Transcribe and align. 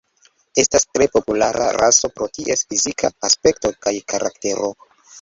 Estas 0.63 0.85
tre 0.97 1.07
populara 1.17 1.69
raso 1.77 2.11
pro 2.17 2.31
ties 2.39 2.67
fizika 2.73 3.15
aspekto 3.31 3.75
kaj 3.87 3.99
karaktero. 4.13 4.77